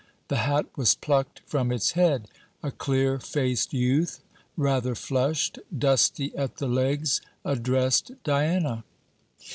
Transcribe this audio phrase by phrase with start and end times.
[0.29, 2.27] The hat was plucked from its head.
[2.63, 4.23] A clear faced youth,
[4.57, 8.83] rather flushed, dusty at the legs, addressed Diana.